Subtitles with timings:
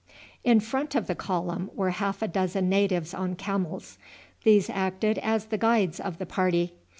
[0.43, 3.99] In front of the column were half a dozen natives on camels.
[4.43, 6.73] These acted as the guides of the party.